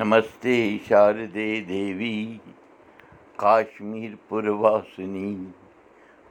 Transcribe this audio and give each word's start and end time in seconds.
नमस्ते 0.00 0.52
शारदे 0.88 1.60
देवी 1.60 2.40
काश्मीरपुरवासिनी। 3.38 5.32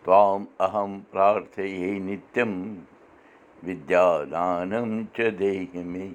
त्वाम् 0.05 0.45
अहं 0.59 0.99
प्रार्थये 1.11 1.91
नित्यं 1.99 2.53
نمِس 3.65 5.05
च 5.17 5.29
देहि 5.41 5.83
मे 5.83 6.07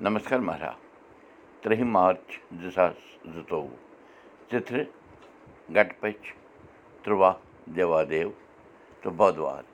नमस्कार 0.00 0.40
महाराज। 0.40 1.66
نمس 1.66 1.84
मार्च 1.92 2.38
ترٛی 2.54 3.68
चित्र 4.50 4.86
गटपच 5.70 6.34
زٕتووُہ 7.04 7.32
देवादेव 7.74 8.32
तो 9.04 9.10
बुधवार 9.10 9.64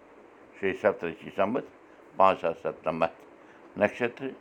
श्री 0.61 0.73
دوٚپ 0.85 1.29
संबत 1.37 1.69
पाँच 2.19 2.45
सात 2.45 2.85
سَمد 2.85 3.11
नक्षत्र 3.79 4.35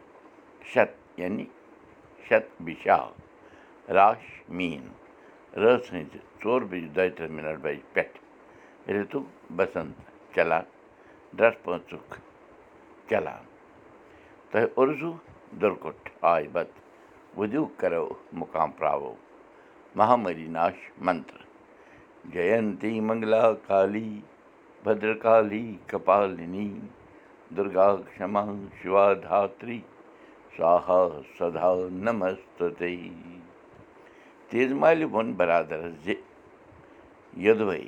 शत 0.73 0.97
यानी 1.19 1.47
شَت 2.27 2.45
بِشا 2.65 2.99
راش 3.97 4.23
میٖن 4.57 4.85
رٲژ 5.61 5.81
ہٕنٛزِ 5.91 6.13
ژور 6.41 6.61
بَجہِ 6.69 6.89
دۄیہِ 6.95 7.11
تٕرٛہ 7.15 7.33
مِنَٹ 7.35 7.57
بَجہِ 7.63 7.81
پٮ۪ٹھ 7.93 8.17
رِتُو 8.93 9.19
بَسنٛت 9.57 9.99
چلان 10.35 10.65
پانٛژُک 11.63 12.09
چلان 13.09 13.43
تۄہہِ 14.49 14.65
اُرزوٗ 14.77 15.15
دُرکُٹھ 15.61 16.09
آے 16.31 16.47
بَتہٕ 16.53 16.81
وُدیوٗ 17.37 17.67
کَرو 17.79 18.07
مُقام 18.39 18.71
پرٛاوو 18.77 19.13
مہامری 19.97 20.47
ناش 20.57 20.77
منتر 21.05 21.39
جَینتی 22.33 22.99
منٛگلا 23.07 23.43
کالی 23.67 24.09
بدرکالی 24.83 25.65
کپالِنی 25.89 26.69
دُرگا 27.55 27.89
کما 28.17 28.43
شِوا 28.81 29.05
دھاتری 29.23 29.79
ساہا 30.57 31.01
سدا 31.37 31.71
نمستے 32.05 32.95
تیز 34.49 34.71
مالہِ 34.81 35.03
ووٚن 35.11 35.31
بَرادَرَس 35.37 35.93
زِ 36.03 36.13
یوٚدوَے 37.45 37.79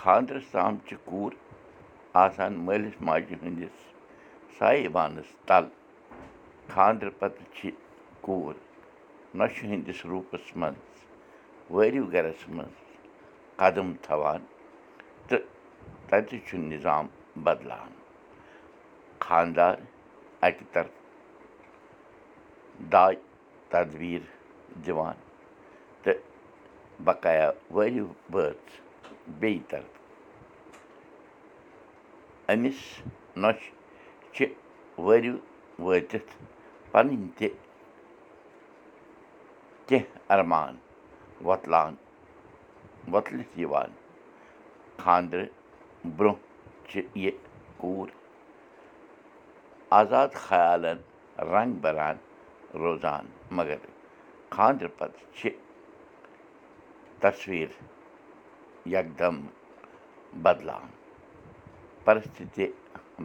خانٛدرَس 0.00 0.50
تام 0.52 0.76
چھِ 0.86 0.94
کوٗر 1.04 1.32
آسان 2.24 2.52
مٲلِس 2.66 2.96
ماجہِ 3.06 3.34
ہٕنٛدِس 3.42 3.76
سایبانَس 4.58 5.28
تَل 5.48 5.64
خانٛدرٕ 6.72 7.12
پَتہٕ 7.18 7.46
چھِ 7.56 7.70
کوٗر 8.24 8.54
نۄشہِ 9.38 9.64
ہٕنٛدِس 9.68 10.04
روٗپَس 10.10 10.56
منٛز 10.60 10.92
وٲرِو 11.74 12.04
گَرَس 12.12 12.48
منٛز 12.56 12.76
قدم 13.60 13.92
تھاوان 14.02 14.40
تہٕ 15.28 15.42
تَتہِ 16.08 16.38
چھُ 16.46 16.58
نِظام 16.72 17.06
بَدلان 17.44 17.92
خانٛدار 19.24 19.76
اَکہِ 20.46 20.64
طرفہٕ 20.72 21.03
داے 22.92 23.14
تدبیٖر 23.70 24.22
دِوان 24.86 25.16
تہٕ 26.02 26.18
بقایا 27.04 27.50
وٲرِو 27.74 28.06
بٲژ 28.32 28.60
بیٚیہِ 29.40 29.60
طرفہٕ 29.70 29.92
أمِس 32.52 32.80
نۄشہِ 33.42 33.70
چھِ 34.34 34.46
وٲرِو 35.04 35.34
وٲتِتھ 35.84 36.32
پَنٕنۍ 36.92 37.28
تہِ 37.36 37.48
کیٚنٛہہ 39.86 40.32
اَرمان 40.34 40.74
وۄتلان 41.46 41.94
وۄتلِتھ 43.12 43.58
یِوان 43.60 43.90
خانٛدرٕ 45.02 45.48
برٛونٛہہ 46.16 46.88
چھِ 46.88 47.02
یہِ 47.22 47.32
کوٗر 47.80 48.08
آزاد 50.00 50.28
خیالَن 50.44 50.98
رنٛگ 51.38 51.72
بَران 51.82 52.16
روزان 52.82 53.26
مگر 53.56 53.78
خانٛدرٕ 54.54 54.90
پَتہٕ 54.98 55.24
چھِ 55.36 55.50
تصویٖر 57.20 57.72
یکدم 58.94 59.36
بَدلان 60.42 60.88
پرستِتی 62.04 62.66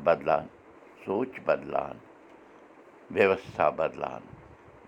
بَدلان 0.06 0.46
سونٛچ 1.06 1.40
بَدلان 1.46 1.98
ویوستھا 3.16 3.70
بَدلان 3.80 4.22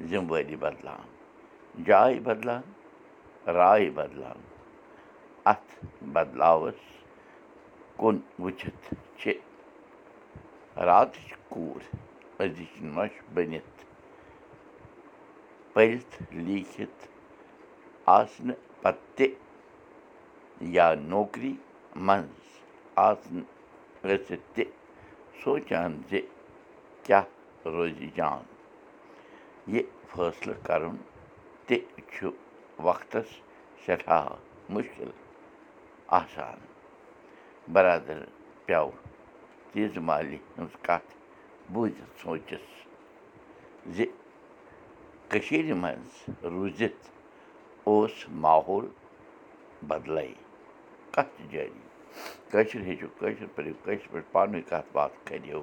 ذِمہٕ 0.10 0.30
وٲری 0.32 0.56
بَدلان 0.64 1.84
جاے 1.88 2.20
بَدلان 2.26 2.62
راے 3.58 3.90
بَدلان 3.96 4.40
اَتھ 5.52 5.72
بَدلاوَس 6.14 6.82
کُن 8.00 8.20
وٕچھِتھ 8.40 8.94
چھِ 9.20 9.34
راتٕچ 10.88 11.34
کوٗر 11.50 11.82
أزِچ 12.44 12.82
نۄش 12.96 13.22
بٔنِتھ 13.34 13.91
پٔرِتھ 15.74 16.16
لیٖکھِتھ 16.46 17.08
آسنہٕ 18.18 18.60
پَتہٕ 18.82 19.16
تہِ 19.16 19.28
یا 20.76 20.94
نوکری 21.12 21.54
منٛز 21.96 22.48
آسنہٕ 23.10 23.50
ٲسِتھ 24.08 24.48
تہِ 24.56 24.64
سونٛچان 25.44 25.92
زِ 26.10 26.20
کیٛاہ 27.06 27.26
روزِ 27.74 28.10
جان 28.16 28.44
یہِ 29.74 29.84
فٲصلہٕ 30.10 30.62
کَرُن 30.68 30.96
تہِ 31.68 31.78
چھُ 32.12 32.30
وقتَس 32.88 33.30
سٮ۪ٹھاہ 33.86 34.28
مُشکِل 34.74 35.12
آسان 36.20 36.60
بَرادَر 37.74 38.20
پیٚو 38.66 38.90
تیٖژٕ 39.72 40.02
مالہِ 40.08 40.38
ہٕنٛز 40.38 40.74
کَتھ 40.86 41.12
بوٗزِتھ 41.74 42.20
سونٛچَس 42.22 42.68
زِ 43.96 44.06
کٔشیٖرِ 45.32 45.74
منٛز 45.82 46.44
روٗزِتھ 46.44 47.08
اوس 47.88 48.26
ماحول 48.46 48.86
بَدلے 49.88 50.28
کَتھ 51.16 51.42
جٲری 51.52 51.82
کٲشِر 52.52 52.82
ہیٚچھِو 52.88 53.08
کٲشِر 53.20 53.46
پٲٹھۍ 53.56 53.74
کٲشِر 53.84 54.08
پٲٹھۍ 54.12 54.32
پانہٕ 54.32 54.54
ؤنۍ 54.54 54.68
کَتھ 54.70 54.92
باتھ 54.94 55.14
کٔرِو 55.28 55.62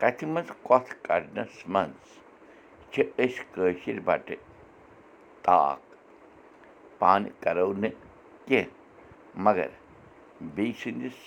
کَتھِ 0.00 0.24
منٛز 0.32 0.50
کۄتھ 0.62 0.94
کَڑنَس 1.06 1.62
منٛز 1.74 2.18
چھِ 2.92 3.02
أسۍ 3.24 3.44
کٲشِر 3.54 4.00
بَٹہٕ 4.04 4.42
طاق 5.42 5.80
پانہٕ 6.98 7.32
کَرو 7.42 7.72
نہٕ 7.72 7.96
کیٚنٛہہ 8.46 9.40
مگر 9.44 9.68
بیٚیہِ 10.54 10.74
سٕنٛدِس 10.80 11.18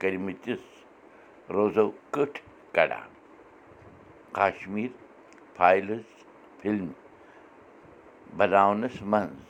کٔرمٕتِس 0.00 0.64
روزو 1.54 1.90
کٔٹھۍ 2.10 2.42
کَڑان 2.74 3.08
کشمیٖر 4.32 4.92
فایلٕز 5.56 6.21
بَناونَس 8.38 9.02
منٛز 9.02 9.40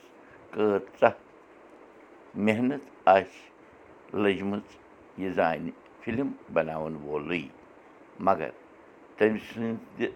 کۭژاہ 0.53 1.11
محنت 2.47 3.09
آسہِ 3.09 4.17
لٔجمٕژ 4.23 4.67
یہِ 5.21 5.31
زانہِ 5.37 5.71
فِلم 6.05 6.31
بَناوَن 6.55 6.95
وولٕے 7.05 7.43
مگر 8.27 8.51
تٔمۍ 9.17 9.39
سٕنٛدِ 9.49 10.07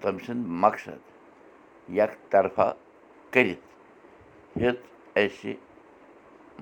تٔمۍ 0.00 0.22
سُنٛد 0.26 0.46
مقصد 0.64 1.00
یکطرفہ 1.98 2.68
کٔرِتھ 3.32 3.66
ہیٚژ 4.60 4.76
اَسہِ 5.16 5.52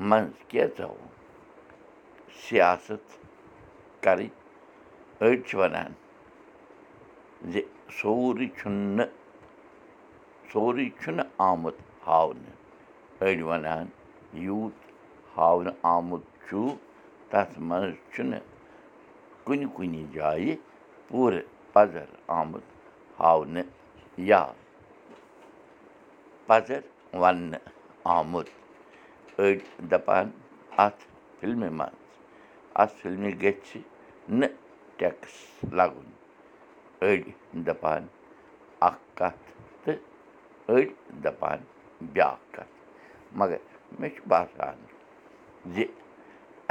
منٛز 0.09 0.45
کینٛژھو 0.49 0.95
سِیاست 2.47 3.07
کَرٕنۍ 4.05 4.29
أڑۍ 5.21 5.41
چھِ 5.47 5.55
وَنان 5.59 5.93
زِ 7.53 7.61
سورُے 7.99 8.47
چھُنہٕ 8.59 9.06
سورُے 10.50 10.87
چھُنہٕ 11.00 11.27
آمُت 11.49 11.77
ہاونہٕ 12.06 12.56
أڑۍ 13.25 13.43
وَنان 13.49 13.87
یوٗت 14.47 14.77
ہاونہٕ 15.37 15.77
آمُت 15.94 16.25
چھُ 16.47 16.59
تَتھ 17.31 17.55
منٛز 17.69 17.94
چھُنہٕ 18.12 18.47
کُنہِ 19.44 19.66
کُنہِ 19.75 20.03
جایہِ 20.15 20.53
پوٗرٕ 21.09 21.43
پَزَر 21.72 22.09
آمُت 22.38 22.66
ہاونہٕ 23.21 23.69
یا 24.31 24.43
پَزَر 26.47 26.82
وَننہٕ 27.20 27.62
آمُت 28.17 28.49
أڑۍ 29.38 29.61
دَپان 29.90 30.26
اَتھ 30.85 31.02
فِلمہِ 31.38 31.70
منٛز 31.79 32.02
اَتھ 32.81 32.94
فِلمہِ 33.00 33.32
گژھِ 33.43 33.70
نہٕ 34.38 34.52
ٹٮ۪کٕس 34.97 35.35
لَگُن 35.79 36.08
أڑۍ 37.05 37.23
دَپان 37.67 38.03
اَکھ 38.89 39.03
کَتھ 39.19 39.45
تہٕ 39.85 39.99
أڑۍ 40.73 40.89
دَپان 41.25 41.59
بیٛاکھ 42.12 42.45
کَتھ 42.55 42.75
مگر 43.39 43.61
مےٚ 43.99 44.11
چھُ 44.15 44.23
باسان 44.29 44.77
زِ 45.75 45.85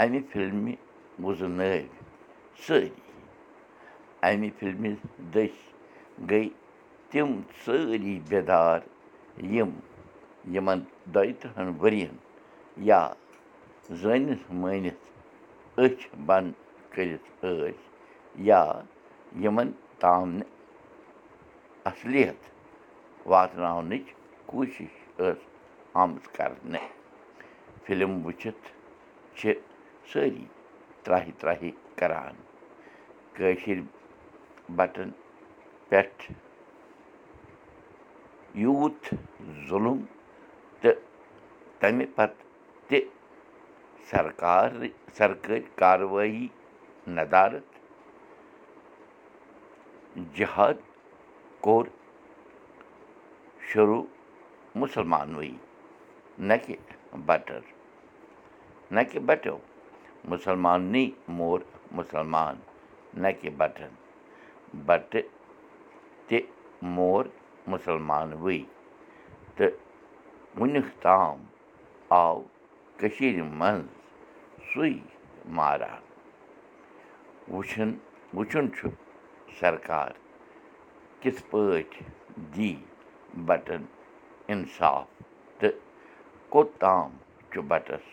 اَمہِ 0.01 0.19
فِلمہِ 0.31 0.75
وُزنٲوۍ 1.23 1.85
سٲری 2.65 2.89
اَمہِ 4.27 4.49
فِلمہِ 4.59 4.91
دٔسۍ 5.33 5.61
گٔے 6.29 6.43
تِم 7.09 7.29
سٲری 7.63 8.19
بیدار 8.29 8.79
یِم 9.53 9.71
یِمَن 10.53 10.79
دۄیہِ 11.13 11.33
تٕرٛہَن 11.39 11.69
ؤرِیَن 11.81 12.15
یا 12.89 13.01
زٲنِتھ 14.01 14.51
مٲنِتھ 14.61 15.03
أچھ 15.83 16.03
بنٛد 16.25 16.53
کٔرِتھ 16.93 17.27
ٲسۍ 17.41 17.77
یا 18.49 18.61
یِمَن 19.43 19.71
نہٕ 20.03 20.47
اَصلِیت 21.89 22.41
واتناونٕچ 23.31 24.13
کوٗشِش 24.45 24.93
ٲس 25.17 25.39
آمٕژ 26.01 26.27
کَرنہٕ 26.37 26.87
فِلم 27.85 28.13
وٕچھِتھ 28.25 28.67
چھِ 29.37 29.53
سٲری 30.11 30.45
ترٛاہہِ 31.03 31.31
ترٛاہہِ 31.39 31.71
کَران 31.99 32.35
کٲشِرۍ 33.35 33.85
بَٹَن 34.77 35.09
پٮ۪ٹھ 35.89 36.31
یوٗت 38.63 39.13
ظُلُم 39.67 39.99
تہٕ 40.81 40.99
تَمہِ 41.79 42.05
پَتہٕ 42.15 42.45
تہِ 42.87 42.99
سرکار 44.09 44.69
سرکٲرۍ 45.17 45.61
کاروٲیی 45.79 46.47
ندارت 47.07 47.72
جِہاد 50.15 50.73
کوٚر 51.61 51.85
شروٗع 53.69 54.01
مُسلمانوٕے 54.79 55.49
نہ 56.47 56.53
کہِ 56.65 56.75
بَٹر 57.25 57.59
نہ 58.91 58.99
کہِ 59.11 59.19
بَٹو 59.27 59.57
مُسلماننٕے 60.29 61.05
مور 61.37 61.59
مُسلمان 61.97 62.55
نہ 63.21 63.27
کہِ 63.41 63.49
بَٹن 63.57 63.93
بَٹہٕ 64.85 65.27
تہِ 66.27 66.39
مور 66.95 67.25
مُسلمانوٕے 67.73 68.61
تہٕ 69.55 69.77
وُنیُک 70.59 70.87
تام 71.01 71.43
آو 72.21 72.41
کٔشیٖرِ 72.97 73.41
منٛز 73.59 73.85
سُے 74.73 74.91
ماران 75.55 76.01
وٕچھُن 77.53 77.93
وٕچھُن 78.33 78.71
چھُ 78.75 78.89
سرکار 79.59 80.11
کِتھ 81.21 81.41
پٲٹھۍ 81.49 82.03
دی 82.55 82.73
بَٹَن 83.47 83.83
اِنصاف 84.51 85.05
تہٕ 85.59 85.79
کوٚتام 86.53 87.09
چھُ 87.51 87.61
بَٹَس 87.67 88.05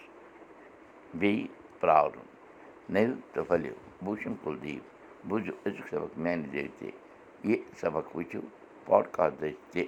بیٚیہِ 1.21 1.47
پرٛارُن 1.81 2.27
نٔو 2.95 3.15
تہٕ 3.33 3.45
پھٔلِو 3.49 3.75
بوٗشن 4.05 4.35
کُلدیپ 4.43 4.85
بوٗزِو 5.29 5.53
أزیُک 5.67 5.89
سبق 5.91 6.19
میٛانہِ 6.23 6.47
ذٔریعہِ 6.53 6.71
تہِ 6.79 6.91
یہِ 7.49 7.57
سبق 7.81 8.17
وٕچھِو 8.17 8.41
پاڈکاسٹ 8.87 9.41
دٔسۍ 9.41 9.57
تہِ 9.73 9.85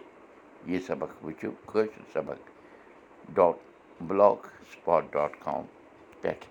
یہِ 0.70 0.80
سبق 0.86 1.10
وٕچھِو 1.24 1.50
کٲشِر 1.70 2.02
سبق 2.12 2.50
dot 3.36 3.56
block 4.08 4.46
spot 4.72 5.12
dot 5.12 5.32
com 5.44 5.62
پٮ۪ٹھ 6.20 6.46